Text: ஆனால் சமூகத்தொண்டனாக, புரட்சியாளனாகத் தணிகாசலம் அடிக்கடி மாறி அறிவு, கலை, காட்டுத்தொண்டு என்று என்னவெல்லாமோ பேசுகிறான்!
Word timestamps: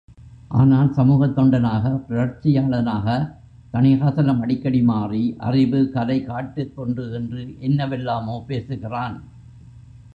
ஆனால் 0.51 0.87
சமூகத்தொண்டனாக, 0.91 1.91
புரட்சியாளனாகத் 2.07 3.27
தணிகாசலம் 3.73 4.41
அடிக்கடி 4.41 4.81
மாறி 4.81 5.35
அறிவு, 5.39 5.89
கலை, 5.89 6.19
காட்டுத்தொண்டு 6.23 7.05
என்று 7.13 7.43
என்னவெல்லாமோ 7.59 8.43
பேசுகிறான்! 8.47 9.17